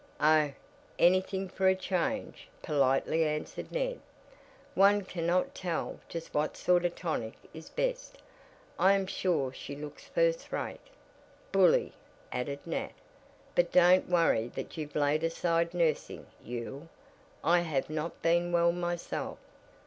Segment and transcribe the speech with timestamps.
[0.19, 0.51] "Oh,
[0.97, 3.99] anything for a change," politely answered Ned.
[4.73, 8.17] "One cannot tell just what sort of tonic is best,
[8.79, 10.79] I am sure she looks first rate."
[11.51, 11.93] "Bully,"
[12.31, 12.93] added Nat,
[13.53, 16.87] "but don't worry that you've laid aside nursing, Yule,
[17.43, 19.37] I have not been well myself.